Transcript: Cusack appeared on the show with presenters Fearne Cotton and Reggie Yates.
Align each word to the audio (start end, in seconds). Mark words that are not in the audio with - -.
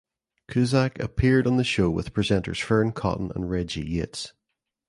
Cusack 0.47 0.97
appeared 0.99 1.45
on 1.45 1.57
the 1.57 1.63
show 1.63 1.87
with 1.91 2.11
presenters 2.11 2.59
Fearne 2.59 2.91
Cotton 2.91 3.31
and 3.35 3.51
Reggie 3.51 3.85
Yates. 3.87 4.33